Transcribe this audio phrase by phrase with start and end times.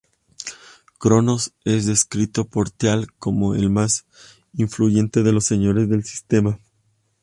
[0.97, 4.07] Cronos es descrito por Teal'c como el más
[4.53, 6.57] influyente de los Señores del Sistema.